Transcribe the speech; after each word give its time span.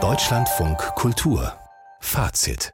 Deutschlandfunk 0.00 0.78
Kultur 0.94 1.58
Fazit 1.98 2.70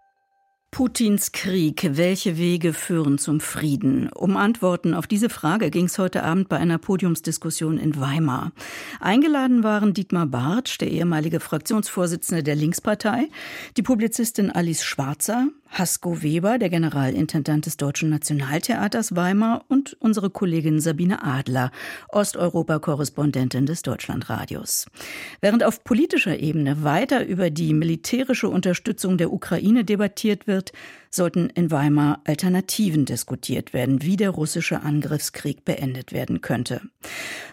Putins 0.71 1.33
Krieg. 1.33 1.89
Welche 1.93 2.37
Wege 2.37 2.75
führen 2.75 3.17
zum 3.17 3.41
Frieden? 3.41 4.11
Um 4.13 4.37
Antworten 4.37 4.93
auf 4.93 5.07
diese 5.07 5.31
Frage 5.31 5.71
ging 5.71 5.87
es 5.87 5.99
heute 5.99 6.25
Abend 6.25 6.51
bei 6.51 6.59
einer 6.59 6.77
Podiumsdiskussion 6.77 7.79
in 7.79 7.99
Weimar. 7.99 8.53
Eingeladen 9.01 9.63
waren 9.63 9.95
Dietmar 9.95 10.27
Bartsch, 10.27 10.79
der 10.79 10.91
ehemalige 10.91 11.41
Fraktionsvorsitzende 11.41 12.43
der 12.43 12.55
Linkspartei, 12.55 13.29
die 13.77 13.83
Publizistin 13.83 14.51
Alice 14.51 14.85
Schwarzer, 14.85 15.49
Hasko 15.69 16.23
Weber, 16.23 16.59
der 16.59 16.71
Generalintendant 16.71 17.67
des 17.67 17.77
Deutschen 17.77 18.09
Nationaltheaters 18.09 19.17
Weimar 19.17 19.65
und 19.69 19.97
unsere 19.99 20.31
Kollegin 20.31 20.81
Sabine 20.81 21.25
Adler, 21.25 21.73
Osteuropa-Korrespondentin 22.11 23.67
des 23.67 23.83
Deutschlandradios. 23.83 24.87
Während 25.41 25.65
auf 25.65 25.83
politischer 25.83 26.39
Ebene 26.39 26.85
weiter 26.85 27.27
über 27.27 27.51
die 27.51 27.75
militärische 27.75 28.49
Unterstützung 28.49 29.19
der 29.19 29.33
Ukraine 29.33 29.85
debattiert 29.85 30.47
wird, 30.47 30.73
sollten 31.11 31.51
in 31.51 31.71
Weimar 31.71 32.21
Alternativen 32.25 33.05
diskutiert 33.05 33.73
werden, 33.73 34.03
wie 34.03 34.17
der 34.17 34.31
russische 34.31 34.83
Angriffskrieg 34.83 35.65
beendet 35.65 36.13
werden 36.13 36.41
könnte. 36.41 36.83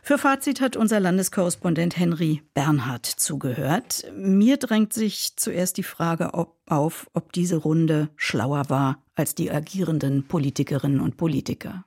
Für 0.04 0.18
Fazit 0.18 0.62
hat 0.62 0.76
unser 0.76 1.00
Landeskorrespondent 1.00 1.98
Henry 1.98 2.42
Bernhard 2.56 3.06
zugehört. 3.06 4.06
Mir 4.16 4.58
drängt 4.58 4.94
sich 4.94 5.38
zuerst 5.38 5.78
die 5.78 5.84
Frage 5.84 6.34
auf, 6.34 7.08
ob 7.14 7.32
diese 7.34 7.58
Runde 7.58 8.10
schlauer 8.16 8.70
war 8.70 9.04
als 9.14 9.36
die 9.36 9.52
agierenden 9.52 10.28
Politikerinnen 10.28 11.00
und 11.02 11.18
Politiker. 11.18 11.86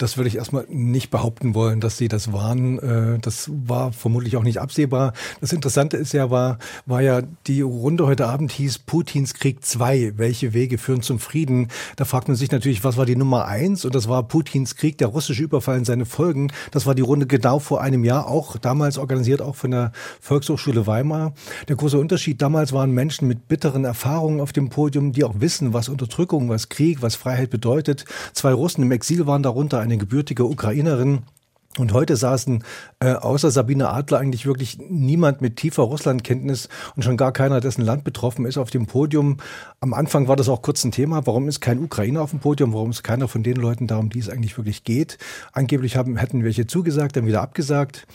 Das 0.00 0.16
würde 0.16 0.28
ich 0.28 0.36
erstmal 0.36 0.64
nicht 0.70 1.10
behaupten 1.10 1.54
wollen, 1.54 1.78
dass 1.80 1.98
sie 1.98 2.08
das 2.08 2.32
waren. 2.32 2.78
Äh, 2.78 3.18
das 3.18 3.50
war 3.66 3.92
vermutlich 3.92 4.38
auch 4.38 4.42
nicht 4.42 4.58
absehbar. 4.58 5.12
Das 5.42 5.52
Interessante 5.52 5.98
ist 5.98 6.14
ja, 6.14 6.30
war, 6.30 6.58
war 6.86 7.02
ja, 7.02 7.20
die 7.46 7.60
Runde 7.60 8.06
heute 8.06 8.26
Abend 8.26 8.50
hieß 8.50 8.78
Putins 8.78 9.34
Krieg 9.34 9.62
2. 9.62 10.14
Welche 10.16 10.54
Wege 10.54 10.78
führen 10.78 11.02
zum 11.02 11.18
Frieden? 11.18 11.68
Da 11.96 12.06
fragt 12.06 12.28
man 12.28 12.36
sich 12.38 12.50
natürlich, 12.50 12.82
was 12.82 12.96
war 12.96 13.04
die 13.04 13.14
Nummer 13.14 13.44
eins? 13.44 13.84
Und 13.84 13.94
das 13.94 14.08
war 14.08 14.22
Putins 14.22 14.74
Krieg, 14.74 14.96
der 14.96 15.08
russische 15.08 15.42
Überfall 15.42 15.76
und 15.76 15.84
seine 15.84 16.06
Folgen. 16.06 16.50
Das 16.70 16.86
war 16.86 16.94
die 16.94 17.02
Runde 17.02 17.26
genau 17.26 17.58
vor 17.58 17.82
einem 17.82 18.02
Jahr, 18.02 18.26
auch 18.26 18.56
damals 18.56 18.96
organisiert, 18.96 19.42
auch 19.42 19.54
von 19.54 19.70
der 19.70 19.92
Volkshochschule 20.22 20.86
Weimar. 20.86 21.34
Der 21.68 21.76
große 21.76 21.98
Unterschied 21.98 22.40
damals 22.40 22.72
waren 22.72 22.92
Menschen 22.92 23.28
mit 23.28 23.48
bitteren 23.48 23.84
Erfahrungen 23.84 24.40
auf 24.40 24.54
dem 24.54 24.70
Podium, 24.70 25.12
die 25.12 25.24
auch 25.24 25.34
wissen, 25.40 25.74
was 25.74 25.90
Unterdrückung, 25.90 26.48
was 26.48 26.70
Krieg, 26.70 27.02
was 27.02 27.16
Freiheit 27.16 27.50
bedeutet. 27.50 28.06
Zwei 28.32 28.54
Russen 28.54 28.82
im 28.82 28.92
Exil 28.92 29.26
waren 29.26 29.42
darunter, 29.42 29.89
eine 29.90 29.98
gebürtige 29.98 30.44
Ukrainerin. 30.44 31.22
Und 31.78 31.92
heute 31.92 32.16
saßen 32.16 32.64
äh, 32.98 33.12
außer 33.12 33.52
Sabine 33.52 33.90
Adler 33.90 34.18
eigentlich 34.18 34.44
wirklich 34.44 34.78
niemand 34.88 35.40
mit 35.40 35.54
tiefer 35.54 35.84
Russlandkenntnis 35.84 36.68
und 36.96 37.04
schon 37.04 37.16
gar 37.16 37.32
keiner, 37.32 37.60
dessen 37.60 37.82
Land 37.82 38.02
betroffen 38.02 38.44
ist, 38.44 38.58
auf 38.58 38.70
dem 38.70 38.86
Podium. 38.86 39.36
Am 39.78 39.94
Anfang 39.94 40.26
war 40.26 40.34
das 40.34 40.48
auch 40.48 40.62
kurz 40.62 40.84
ein 40.84 40.90
Thema. 40.90 41.26
Warum 41.26 41.48
ist 41.48 41.60
kein 41.60 41.78
Ukrainer 41.78 42.22
auf 42.22 42.30
dem 42.30 42.40
Podium? 42.40 42.72
Warum 42.72 42.90
ist 42.90 43.04
keiner 43.04 43.28
von 43.28 43.44
den 43.44 43.54
Leuten 43.54 43.86
da, 43.86 43.98
um 43.98 44.10
die 44.10 44.18
es 44.18 44.28
eigentlich 44.28 44.56
wirklich 44.56 44.82
geht? 44.82 45.18
Angeblich 45.52 45.96
haben, 45.96 46.16
hätten 46.16 46.42
welche 46.42 46.66
zugesagt, 46.66 47.16
dann 47.16 47.26
wieder 47.26 47.40
abgesagt. 47.40 48.06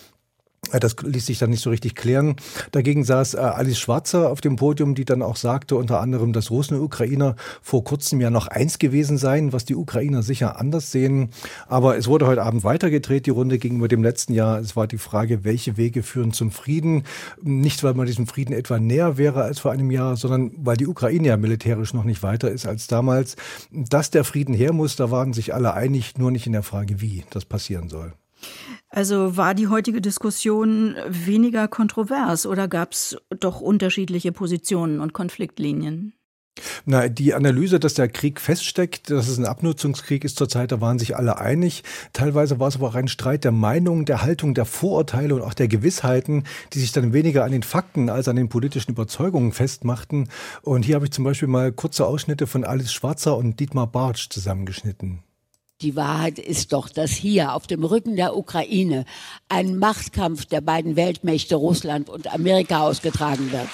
Äh, 0.72 0.80
das 0.80 0.96
ließ 1.02 1.26
sich 1.26 1.40
dann 1.40 1.50
nicht 1.50 1.62
so 1.62 1.70
richtig 1.70 1.96
klären. 1.96 2.36
Dagegen 2.72 3.04
saß 3.04 3.36
äh, 3.36 3.38
Alice 3.38 3.80
Schwarzer 3.80 4.30
auf 4.30 4.42
dem 4.42 4.56
Podium, 4.56 4.96
die 4.96 5.06
dann 5.06 5.22
auch 5.22 5.36
sagte, 5.36 5.76
unter 5.76 6.00
anderem, 6.00 6.34
dass 6.34 6.52
Russen 6.52 6.78
und 6.78 6.84
Ukrainer 6.84 7.36
vor 7.62 7.84
kurzem 7.84 8.22
ja 8.22 8.30
noch 8.30 8.48
eins 8.48 8.80
gewesen 8.80 9.18
seien, 9.18 9.54
was 9.54 9.66
die 9.66 9.76
Ukrainer 9.76 10.24
sicher 10.24 10.60
anders 10.60 10.92
sehen. 10.92 11.30
Aber 11.68 11.98
es 11.98 12.08
wurde 12.08 12.28
heute 12.28 12.44
Abend 12.44 12.64
weitergedreht, 12.64 13.26
die 13.26 13.32
Runde 13.32 13.58
gegenüber 13.58 13.88
dem 13.88 14.04
letzten 14.04 14.34
Jahr. 14.34 14.60
Es 14.60 14.76
war 14.76 14.88
die 14.88 14.98
Frage, 14.98 15.44
welche 15.44 15.78
Wege 15.78 16.04
führen 16.04 16.34
zum 16.34 16.52
Frieden? 16.52 17.04
Nicht, 17.42 17.84
weil 17.84 17.94
man 17.94 18.06
diesem 18.06 18.28
Frieden 18.28 18.54
etwa 18.54 18.80
näher 18.80 19.18
wäre 19.18 19.44
als 19.44 19.60
vor 19.60 19.72
einem 19.72 19.92
Jahr, 19.92 20.18
sondern 20.18 20.52
weil 20.58 20.78
die 20.78 20.88
Ukraine 20.88 21.28
ja 21.28 21.38
militärisch 21.38 21.94
noch 21.94 22.04
nicht 22.04 22.24
weiter 22.24 22.52
ist 22.52 22.66
als 22.66 22.88
damals. 22.88 23.36
Dass 23.72 24.12
der 24.12 24.24
Frieden 24.24 24.54
her 24.54 24.74
muss, 24.74 24.96
da 24.96 25.12
waren 25.12 25.34
sich 25.34 25.54
alle 25.54 25.74
einig, 25.74 26.18
nur 26.18 26.32
nicht 26.32 26.48
in 26.48 26.54
der 26.54 26.64
Frage, 26.64 27.02
wie 27.02 27.24
das 27.30 27.46
passieren 27.46 27.90
soll. 27.90 28.14
Also 28.90 29.38
war 29.38 29.54
die 29.54 29.68
heutige 29.68 30.02
Diskussion 30.02 30.96
weniger 31.08 31.68
kontrovers 31.68 32.46
oder 32.46 32.68
gab 32.68 32.94
es 32.94 33.18
doch 33.40 33.62
unterschiedliche 33.62 34.32
Positionen 34.32 35.00
und 35.00 35.14
Konfliktlinien? 35.14 36.14
Na, 36.86 37.10
die 37.10 37.34
Analyse, 37.34 37.80
dass 37.80 37.96
der 37.96 38.08
Krieg 38.08 38.40
feststeckt, 38.40 39.10
dass 39.10 39.28
es 39.28 39.38
ein 39.38 39.46
Abnutzungskrieg 39.46 40.24
ist 40.24 40.38
zurzeit, 40.38 40.72
da 40.72 40.80
waren 40.80 41.00
sich 41.00 41.18
alle 41.18 41.38
einig. 41.38 41.84
Teilweise 42.14 42.60
war 42.60 42.70
es 42.70 42.76
aber 42.76 42.88
auch 42.88 42.96
ein 42.96 43.10
Streit 43.10 43.44
der 43.44 43.52
Meinungen, 43.52 44.06
der 44.06 44.22
Haltung, 44.22 44.54
der 44.54 44.66
Vorurteile 44.66 45.36
und 45.36 45.42
auch 45.42 45.54
der 45.54 45.68
Gewissheiten, 45.68 46.46
die 46.74 46.80
sich 46.80 46.94
dann 46.94 47.12
weniger 47.12 47.44
an 47.44 47.52
den 47.52 47.64
Fakten 47.64 48.10
als 48.10 48.28
an 48.30 48.38
den 48.38 48.48
politischen 48.48 48.92
Überzeugungen 48.92 49.52
festmachten. 49.52 50.30
Und 50.62 50.86
hier 50.86 50.96
habe 50.96 51.06
ich 51.06 51.12
zum 51.12 51.26
Beispiel 51.26 51.50
mal 51.50 51.74
kurze 51.74 52.06
Ausschnitte 52.06 52.48
von 52.48 52.64
Alice 52.64 52.94
Schwarzer 52.94 53.36
und 53.36 53.60
Dietmar 53.60 53.88
Bartsch 53.88 54.30
zusammengeschnitten. 54.30 55.24
Die 55.82 55.96
Wahrheit 55.98 56.40
ist 56.40 56.72
doch, 56.72 56.88
dass 56.88 57.12
hier 57.12 57.54
auf 57.54 57.68
dem 57.68 57.84
Rücken 57.84 58.16
der 58.16 58.38
Ukraine 58.38 59.04
ein 59.50 59.78
Machtkampf 59.78 60.46
der 60.46 60.62
beiden 60.62 60.96
Weltmächte 60.96 61.56
Russland 61.56 62.10
und 62.10 62.34
Amerika 62.34 62.82
ausgetragen 62.82 63.52
wird. 63.52 63.68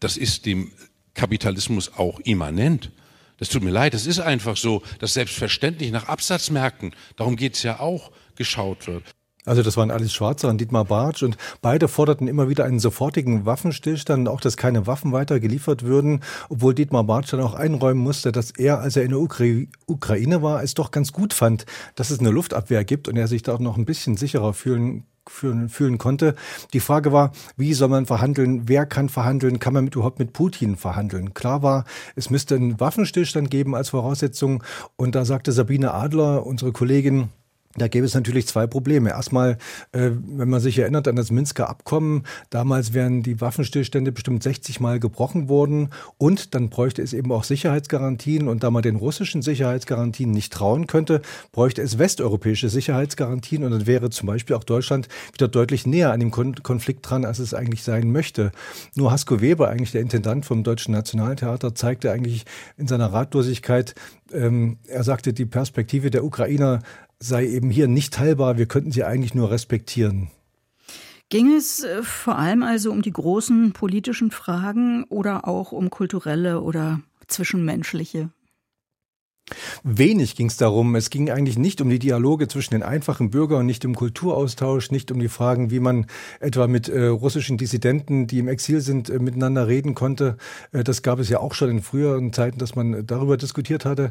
Das 0.00 0.18
ist 0.18 0.44
dem 0.44 0.70
Kapitalismus 1.14 1.92
auch 1.96 2.20
immanent. 2.20 2.90
Das 3.38 3.48
tut 3.48 3.62
mir 3.62 3.70
leid, 3.70 3.94
das 3.94 4.06
ist 4.06 4.20
einfach 4.20 4.56
so, 4.56 4.82
dass 4.98 5.14
selbstverständlich 5.14 5.90
nach 5.90 6.08
Absatzmärkten, 6.08 6.94
darum 7.16 7.36
geht 7.36 7.54
es 7.54 7.62
ja 7.62 7.80
auch, 7.80 8.10
geschaut 8.34 8.86
wird. 8.86 9.04
Also 9.46 9.62
das 9.62 9.76
waren 9.76 9.92
Alice 9.92 10.12
Schwarzer 10.12 10.48
und 10.48 10.60
Dietmar 10.60 10.84
Bartsch 10.84 11.22
und 11.22 11.38
beide 11.62 11.86
forderten 11.86 12.26
immer 12.26 12.48
wieder 12.48 12.64
einen 12.64 12.80
sofortigen 12.80 13.46
Waffenstillstand, 13.46 14.28
auch 14.28 14.40
dass 14.40 14.56
keine 14.56 14.86
Waffen 14.86 15.12
weiter 15.12 15.38
geliefert 15.40 15.84
würden, 15.84 16.20
obwohl 16.48 16.74
Dietmar 16.74 17.04
Bartsch 17.04 17.32
dann 17.32 17.40
auch 17.40 17.54
einräumen 17.54 18.02
musste, 18.02 18.32
dass 18.32 18.50
er, 18.50 18.80
als 18.80 18.96
er 18.96 19.04
in 19.04 19.10
der 19.10 19.20
Ukra 19.20 19.44
Ukraine 19.86 20.42
war, 20.42 20.64
es 20.64 20.74
doch 20.74 20.90
ganz 20.90 21.12
gut 21.12 21.32
fand, 21.32 21.64
dass 21.94 22.10
es 22.10 22.18
eine 22.18 22.30
Luftabwehr 22.30 22.84
gibt 22.84 23.06
und 23.06 23.16
er 23.16 23.28
sich 23.28 23.42
da 23.42 23.54
auch 23.54 23.60
noch 23.60 23.76
ein 23.76 23.84
bisschen 23.84 24.16
sicherer 24.16 24.52
fühlen 24.52 25.04
Fühlen, 25.28 25.68
fühlen 25.68 25.98
konnte. 25.98 26.36
Die 26.72 26.78
Frage 26.78 27.12
war, 27.12 27.32
wie 27.56 27.74
soll 27.74 27.88
man 27.88 28.06
verhandeln? 28.06 28.68
Wer 28.68 28.86
kann 28.86 29.08
verhandeln? 29.08 29.58
Kann 29.58 29.72
man 29.72 29.82
mit, 29.82 29.96
überhaupt 29.96 30.20
mit 30.20 30.32
Putin 30.32 30.76
verhandeln? 30.76 31.34
Klar 31.34 31.64
war, 31.64 31.84
es 32.14 32.30
müsste 32.30 32.54
einen 32.54 32.78
Waffenstillstand 32.78 33.50
geben 33.50 33.74
als 33.74 33.88
Voraussetzung. 33.88 34.62
Und 34.94 35.16
da 35.16 35.24
sagte 35.24 35.50
Sabine 35.50 35.94
Adler, 35.94 36.46
unsere 36.46 36.70
Kollegin, 36.70 37.30
da 37.78 37.88
gäbe 37.88 38.06
es 38.06 38.14
natürlich 38.14 38.46
zwei 38.46 38.66
Probleme. 38.66 39.10
Erstmal, 39.10 39.58
äh, 39.92 40.10
wenn 40.12 40.48
man 40.48 40.60
sich 40.60 40.78
erinnert 40.78 41.08
an 41.08 41.16
das 41.16 41.30
Minsker 41.30 41.68
Abkommen, 41.68 42.24
damals 42.50 42.94
wären 42.94 43.22
die 43.22 43.40
Waffenstillstände 43.40 44.12
bestimmt 44.12 44.42
60 44.42 44.80
Mal 44.80 45.00
gebrochen 45.00 45.48
worden 45.48 45.90
und 46.18 46.54
dann 46.54 46.70
bräuchte 46.70 47.02
es 47.02 47.12
eben 47.12 47.32
auch 47.32 47.44
Sicherheitsgarantien 47.44 48.48
und 48.48 48.62
da 48.62 48.70
man 48.70 48.82
den 48.82 48.96
russischen 48.96 49.42
Sicherheitsgarantien 49.42 50.30
nicht 50.30 50.52
trauen 50.52 50.86
könnte, 50.86 51.22
bräuchte 51.52 51.82
es 51.82 51.98
westeuropäische 51.98 52.68
Sicherheitsgarantien 52.68 53.64
und 53.64 53.72
dann 53.72 53.86
wäre 53.86 54.10
zum 54.10 54.26
Beispiel 54.26 54.56
auch 54.56 54.64
Deutschland 54.64 55.08
wieder 55.32 55.48
deutlich 55.48 55.86
näher 55.86 56.12
an 56.12 56.20
dem 56.20 56.30
Konflikt 56.30 57.08
dran, 57.08 57.24
als 57.24 57.38
es 57.38 57.54
eigentlich 57.54 57.82
sein 57.82 58.10
möchte. 58.12 58.52
Nur 58.94 59.12
Hasko 59.12 59.40
Weber, 59.40 59.68
eigentlich 59.68 59.92
der 59.92 60.00
Intendant 60.00 60.46
vom 60.46 60.62
Deutschen 60.62 60.92
Nationaltheater, 60.92 61.74
zeigte 61.74 62.10
eigentlich 62.10 62.44
in 62.76 62.86
seiner 62.86 63.12
Ratlosigkeit, 63.12 63.94
ähm, 64.32 64.78
er 64.86 65.04
sagte, 65.04 65.32
die 65.32 65.46
Perspektive 65.46 66.10
der 66.10 66.24
Ukrainer 66.24 66.80
sei 67.18 67.46
eben 67.46 67.70
hier 67.70 67.88
nicht 67.88 68.14
teilbar, 68.14 68.58
wir 68.58 68.66
könnten 68.66 68.92
sie 68.92 69.04
eigentlich 69.04 69.34
nur 69.34 69.50
respektieren. 69.50 70.30
Ging 71.28 71.52
es 71.52 71.82
äh, 71.82 72.02
vor 72.02 72.38
allem 72.38 72.62
also 72.62 72.92
um 72.92 73.02
die 73.02 73.12
großen 73.12 73.72
politischen 73.72 74.30
Fragen 74.30 75.04
oder 75.04 75.48
auch 75.48 75.72
um 75.72 75.90
kulturelle 75.90 76.60
oder 76.60 77.00
zwischenmenschliche? 77.26 78.30
Wenig 79.84 80.34
ging 80.34 80.48
es 80.48 80.56
darum. 80.56 80.96
Es 80.96 81.08
ging 81.08 81.30
eigentlich 81.30 81.56
nicht 81.56 81.80
um 81.80 81.88
die 81.88 82.00
Dialoge 82.00 82.48
zwischen 82.48 82.74
den 82.74 82.82
einfachen 82.82 83.30
Bürgern, 83.30 83.64
nicht 83.64 83.84
um 83.84 83.94
Kulturaustausch, 83.94 84.90
nicht 84.90 85.12
um 85.12 85.20
die 85.20 85.28
Fragen, 85.28 85.70
wie 85.70 85.78
man 85.78 86.06
etwa 86.40 86.66
mit 86.66 86.88
äh, 86.88 87.06
russischen 87.06 87.56
Dissidenten, 87.56 88.26
die 88.26 88.40
im 88.40 88.48
Exil 88.48 88.80
sind, 88.80 89.08
äh, 89.08 89.20
miteinander 89.20 89.68
reden 89.68 89.94
konnte. 89.94 90.36
Äh, 90.72 90.82
das 90.82 91.02
gab 91.02 91.20
es 91.20 91.28
ja 91.28 91.38
auch 91.38 91.54
schon 91.54 91.70
in 91.70 91.82
früheren 91.82 92.32
Zeiten, 92.32 92.58
dass 92.58 92.74
man 92.74 93.06
darüber 93.06 93.36
diskutiert 93.36 93.84
hatte. 93.84 94.10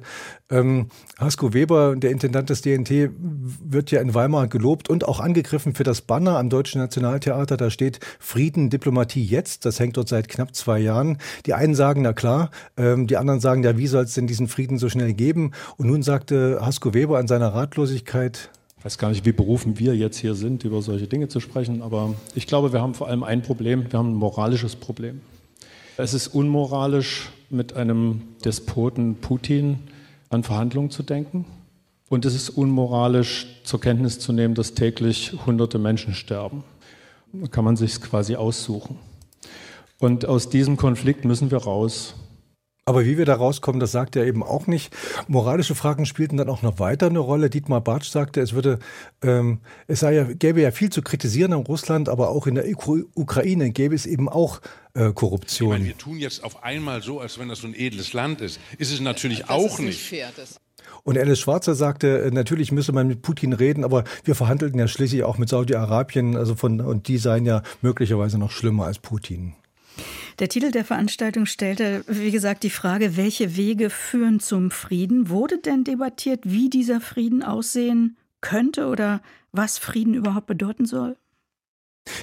Ähm, 0.49 0.87
Hasko 1.19 1.53
Weber, 1.53 1.97
der 1.97 2.11
Intendant 2.11 2.49
des 2.49 2.61
DNT, 2.61 3.09
wird 3.19 3.91
ja 3.91 3.99
in 3.99 4.13
Weimar 4.13 4.47
gelobt 4.47 4.89
und 4.89 5.05
auch 5.05 5.19
angegriffen 5.19 5.75
für 5.75 5.83
das 5.83 5.99
Banner 6.01 6.37
am 6.37 6.49
Deutschen 6.49 6.79
Nationaltheater. 6.79 7.57
Da 7.57 7.69
steht 7.69 7.99
Frieden, 8.19 8.69
Diplomatie 8.69 9.23
jetzt. 9.23 9.65
Das 9.65 9.81
hängt 9.81 9.97
dort 9.97 10.07
seit 10.07 10.29
knapp 10.29 10.55
zwei 10.55 10.79
Jahren. 10.79 11.17
Die 11.45 11.53
einen 11.53 11.75
sagen, 11.75 12.03
na 12.03 12.13
klar, 12.13 12.51
ähm, 12.77 13.07
die 13.07 13.17
anderen 13.17 13.41
sagen, 13.41 13.63
ja, 13.63 13.77
wie 13.77 13.87
soll 13.87 14.05
es 14.05 14.13
denn 14.13 14.27
diesen 14.27 14.47
Frieden 14.47 14.77
so 14.77 14.87
schnell 14.87 15.13
geben? 15.13 15.24
Geben. 15.25 15.51
Und 15.77 15.87
nun 15.87 16.03
sagte 16.03 16.59
Hasko 16.61 16.93
Weber 16.93 17.17
an 17.17 17.27
seiner 17.27 17.53
Ratlosigkeit, 17.53 18.51
ich 18.77 18.85
weiß 18.85 18.99
gar 18.99 19.09
nicht, 19.09 19.25
wie 19.25 19.31
berufen 19.31 19.79
wir 19.79 19.95
jetzt 19.95 20.17
hier 20.17 20.35
sind, 20.35 20.63
über 20.63 20.83
solche 20.83 21.07
Dinge 21.07 21.27
zu 21.27 21.39
sprechen, 21.39 21.81
aber 21.81 22.13
ich 22.35 22.45
glaube, 22.45 22.71
wir 22.71 22.81
haben 22.81 22.93
vor 22.93 23.07
allem 23.07 23.23
ein 23.23 23.41
Problem, 23.41 23.91
wir 23.91 23.97
haben 23.97 24.11
ein 24.11 24.15
moralisches 24.15 24.75
Problem. 24.75 25.21
Es 25.97 26.13
ist 26.13 26.27
unmoralisch, 26.27 27.29
mit 27.49 27.73
einem 27.73 28.21
Despoten 28.43 29.15
Putin 29.15 29.79
an 30.29 30.43
Verhandlungen 30.43 30.89
zu 30.89 31.03
denken. 31.03 31.45
Und 32.09 32.25
es 32.25 32.35
ist 32.35 32.49
unmoralisch 32.49 33.47
zur 33.63 33.81
Kenntnis 33.81 34.19
zu 34.19 34.31
nehmen, 34.31 34.53
dass 34.53 34.73
täglich 34.73 35.33
hunderte 35.45 35.79
Menschen 35.79 36.13
sterben. 36.13 36.63
kann 37.51 37.65
man 37.65 37.75
sich 37.75 37.99
quasi 38.01 38.35
aussuchen. 38.35 38.97
Und 39.99 40.25
aus 40.25 40.49
diesem 40.49 40.77
Konflikt 40.77 41.25
müssen 41.25 41.49
wir 41.51 41.59
raus. 41.59 42.15
Aber 42.87 43.03
wie 43.03 43.17
wir 43.17 43.25
da 43.25 43.33
rauskommen, 43.33 43.79
das 43.79 43.91
sagt 43.91 44.15
er 44.15 44.27
eben 44.27 44.43
auch 44.43 44.67
nicht. 44.67 44.95
Moralische 45.27 45.73
Fragen 45.73 46.05
spielten 46.05 46.37
dann 46.37 46.49
auch 46.49 46.61
noch 46.61 46.77
weiter 46.77 47.07
eine 47.07 47.17
Rolle. 47.17 47.49
Dietmar 47.49 47.81
Bartsch 47.81 48.09
sagte, 48.09 48.41
es 48.41 48.53
würde, 48.53 48.77
ähm, 49.23 49.59
es 49.87 50.01
sei 50.01 50.13
ja, 50.13 50.23
gäbe 50.23 50.61
ja 50.61 50.69
viel 50.69 50.91
zu 50.91 51.01
kritisieren 51.01 51.51
in 51.53 51.59
Russland, 51.59 52.09
aber 52.09 52.29
auch 52.29 52.45
in 52.45 52.53
der 52.53 52.65
Ukraine 53.15 53.71
gäbe 53.71 53.95
es 53.95 54.05
eben 54.05 54.29
auch 54.29 54.61
äh, 54.93 55.11
Korruption. 55.13 55.69
Ich 55.69 55.79
meine, 55.79 55.85
wir 55.85 55.97
tun 55.97 56.19
jetzt 56.19 56.43
auf 56.43 56.63
einmal 56.63 57.01
so, 57.01 57.19
als 57.19 57.39
wenn 57.39 57.49
das 57.49 57.59
so 57.59 57.67
ein 57.67 57.73
edles 57.73 58.13
Land 58.13 58.41
ist. 58.41 58.59
Ist 58.77 58.93
es 58.93 58.99
natürlich 58.99 59.39
das 59.39 59.49
auch 59.49 59.79
ist 59.79 59.85
nicht. 59.85 60.01
Fair, 60.01 60.29
und 61.03 61.17
Alice 61.17 61.39
Schwarzer 61.39 61.73
sagte, 61.73 62.19
äh, 62.21 62.31
natürlich 62.31 62.71
müsse 62.71 62.91
man 62.91 63.07
mit 63.07 63.23
Putin 63.23 63.53
reden, 63.53 63.83
aber 63.83 64.03
wir 64.23 64.35
verhandelten 64.35 64.79
ja 64.79 64.87
schließlich 64.87 65.23
auch 65.23 65.39
mit 65.39 65.49
Saudi-Arabien, 65.49 66.35
also 66.35 66.53
von, 66.53 66.81
und 66.81 67.07
die 67.07 67.17
seien 67.17 67.45
ja 67.45 67.63
möglicherweise 67.81 68.37
noch 68.37 68.51
schlimmer 68.51 68.85
als 68.85 68.99
Putin. 68.99 69.55
Der 70.39 70.49
Titel 70.49 70.71
der 70.71 70.83
Veranstaltung 70.83 71.45
stellte, 71.45 72.03
wie 72.07 72.31
gesagt, 72.31 72.63
die 72.63 72.69
Frage, 72.69 73.15
welche 73.15 73.55
Wege 73.55 73.89
führen 73.89 74.41
zum 74.41 74.69
Frieden? 74.69 75.29
Wurde 75.29 75.59
denn 75.59 75.85
debattiert, 75.85 76.41
wie 76.43 76.69
dieser 76.69 76.99
Frieden 76.99 77.41
aussehen 77.41 78.17
könnte 78.41 78.87
oder 78.87 79.21
was 79.53 79.77
Frieden 79.77 80.13
überhaupt 80.13 80.47
bedeuten 80.47 80.85
soll? 80.85 81.15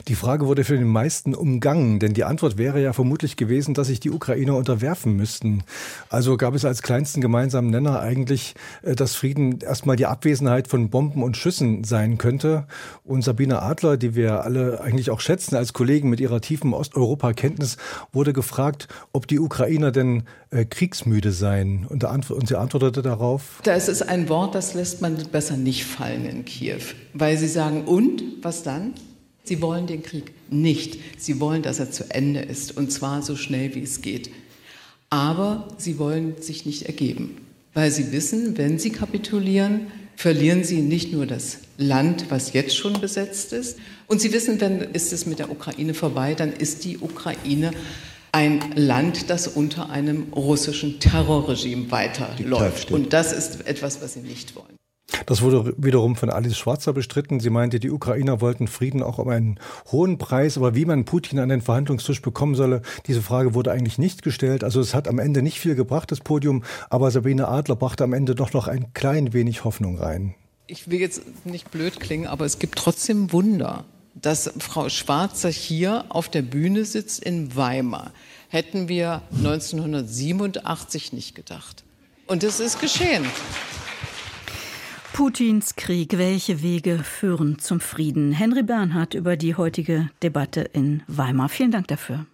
Die 0.08 0.16
Frage 0.16 0.46
wurde 0.46 0.64
für 0.64 0.76
den 0.76 0.88
meisten 0.88 1.34
umgangen, 1.34 2.00
denn 2.00 2.12
die 2.12 2.24
Antwort 2.24 2.58
wäre 2.58 2.82
ja 2.82 2.92
vermutlich 2.92 3.36
gewesen, 3.36 3.74
dass 3.74 3.86
sich 3.86 4.00
die 4.00 4.10
Ukrainer 4.10 4.56
unterwerfen 4.56 5.14
müssten. 5.14 5.62
Also 6.08 6.36
gab 6.36 6.54
es 6.54 6.64
als 6.64 6.82
kleinsten 6.82 7.20
gemeinsamen 7.20 7.70
Nenner 7.70 8.00
eigentlich, 8.00 8.54
äh, 8.82 8.94
dass 8.96 9.14
Frieden 9.14 9.60
erstmal 9.60 9.96
die 9.96 10.06
Abwesenheit 10.06 10.66
von 10.66 10.90
Bomben 10.90 11.22
und 11.22 11.36
Schüssen 11.36 11.84
sein 11.84 12.18
könnte. 12.18 12.66
Und 13.04 13.22
Sabine 13.22 13.62
Adler, 13.62 13.96
die 13.96 14.14
wir 14.14 14.42
alle 14.42 14.80
eigentlich 14.80 15.10
auch 15.10 15.20
schätzen 15.20 15.54
als 15.54 15.72
Kollegen 15.72 16.10
mit 16.10 16.20
ihrer 16.20 16.40
tiefen 16.40 16.74
Osteuropa-Kenntnis, 16.74 17.76
wurde 18.12 18.32
gefragt, 18.32 18.88
ob 19.12 19.28
die 19.28 19.38
Ukrainer 19.38 19.92
denn 19.92 20.24
äh, 20.50 20.64
kriegsmüde 20.64 21.30
seien. 21.30 21.86
Und, 21.86 22.04
und 22.04 22.48
sie 22.48 22.58
antwortete 22.58 23.02
darauf. 23.02 23.60
Das 23.62 23.88
ist 23.88 24.02
ein 24.02 24.28
Wort, 24.28 24.54
das 24.54 24.74
lässt 24.74 25.00
man 25.00 25.16
besser 25.30 25.56
nicht 25.56 25.84
fallen 25.84 26.24
in 26.24 26.44
Kiew, 26.44 26.80
weil 27.14 27.38
sie 27.38 27.48
sagen, 27.48 27.84
und 27.84 28.22
was 28.42 28.62
dann? 28.62 28.94
Sie 29.44 29.60
wollen 29.60 29.86
den 29.86 30.02
Krieg 30.02 30.32
nicht. 30.50 30.98
Sie 31.18 31.40
wollen, 31.40 31.62
dass 31.62 31.78
er 31.78 31.90
zu 31.90 32.04
Ende 32.10 32.40
ist, 32.40 32.76
und 32.76 32.92
zwar 32.92 33.22
so 33.22 33.36
schnell 33.36 33.74
wie 33.74 33.82
es 33.82 34.00
geht. 34.00 34.30
Aber 35.10 35.68
sie 35.78 35.98
wollen 35.98 36.40
sich 36.40 36.64
nicht 36.64 36.82
ergeben, 36.82 37.36
weil 37.74 37.90
sie 37.90 38.12
wissen, 38.12 38.56
wenn 38.56 38.78
sie 38.78 38.90
kapitulieren, 38.90 39.88
verlieren 40.16 40.64
sie 40.64 40.80
nicht 40.80 41.12
nur 41.12 41.26
das 41.26 41.58
Land, 41.76 42.26
was 42.30 42.52
jetzt 42.52 42.76
schon 42.76 43.00
besetzt 43.00 43.52
ist, 43.52 43.78
und 44.06 44.20
sie 44.20 44.32
wissen, 44.32 44.60
wenn 44.60 44.80
ist 44.80 45.12
es 45.12 45.26
mit 45.26 45.38
der 45.38 45.50
Ukraine 45.50 45.94
vorbei, 45.94 46.34
dann 46.34 46.52
ist 46.52 46.84
die 46.84 46.98
Ukraine 46.98 47.72
ein 48.30 48.60
Land, 48.74 49.28
das 49.30 49.48
unter 49.48 49.90
einem 49.90 50.32
russischen 50.32 51.00
Terrorregime 51.00 51.90
weiterläuft. 51.90 52.90
Und 52.90 53.12
das 53.12 53.32
ist 53.32 53.66
etwas, 53.66 54.00
was 54.00 54.14
sie 54.14 54.20
nicht 54.20 54.56
wollen. 54.56 54.76
Das 55.26 55.42
wurde 55.42 55.74
wiederum 55.76 56.16
von 56.16 56.30
Alice 56.30 56.56
Schwarzer 56.56 56.92
bestritten. 56.92 57.40
Sie 57.40 57.50
meinte, 57.50 57.80
die 57.80 57.90
Ukrainer 57.90 58.40
wollten 58.40 58.68
Frieden 58.68 59.02
auch 59.02 59.18
um 59.18 59.28
einen 59.28 59.58
hohen 59.90 60.18
Preis, 60.18 60.56
aber 60.56 60.74
wie 60.74 60.84
man 60.84 61.04
Putin 61.04 61.38
an 61.38 61.48
den 61.48 61.60
Verhandlungstisch 61.60 62.22
bekommen 62.22 62.54
solle, 62.54 62.82
diese 63.06 63.22
Frage 63.22 63.54
wurde 63.54 63.72
eigentlich 63.72 63.98
nicht 63.98 64.22
gestellt. 64.22 64.64
Also 64.64 64.80
es 64.80 64.94
hat 64.94 65.08
am 65.08 65.18
Ende 65.18 65.42
nicht 65.42 65.60
viel 65.60 65.74
gebracht, 65.74 66.10
das 66.10 66.20
Podium, 66.20 66.64
aber 66.90 67.10
Sabine 67.10 67.48
Adler 67.48 67.76
brachte 67.76 68.04
am 68.04 68.12
Ende 68.12 68.34
doch 68.34 68.52
noch 68.52 68.68
ein 68.68 68.92
klein 68.94 69.32
wenig 69.32 69.64
Hoffnung 69.64 69.98
rein. 69.98 70.34
Ich 70.66 70.88
will 70.88 71.00
jetzt 71.00 71.22
nicht 71.44 71.70
blöd 71.70 72.00
klingen, 72.00 72.26
aber 72.26 72.44
es 72.44 72.58
gibt 72.58 72.76
trotzdem 72.76 73.32
Wunder, 73.32 73.84
dass 74.14 74.52
Frau 74.58 74.88
Schwarzer 74.88 75.50
hier 75.50 76.04
auf 76.08 76.28
der 76.28 76.42
Bühne 76.42 76.84
sitzt 76.84 77.22
in 77.22 77.54
Weimar. 77.56 78.12
Hätten 78.48 78.88
wir 78.88 79.22
1987 79.36 81.12
nicht 81.12 81.34
gedacht. 81.34 81.84
Und 82.26 82.44
es 82.44 82.60
ist 82.60 82.80
geschehen. 82.80 83.24
Putins 85.22 85.76
Krieg, 85.76 86.18
welche 86.18 86.62
Wege 86.62 86.98
führen 86.98 87.60
zum 87.60 87.78
Frieden? 87.78 88.32
Henry 88.32 88.64
Bernhard 88.64 89.14
über 89.14 89.36
die 89.36 89.54
heutige 89.54 90.10
Debatte 90.20 90.62
in 90.62 91.04
Weimar. 91.06 91.48
Vielen 91.48 91.70
Dank 91.70 91.86
dafür. 91.86 92.26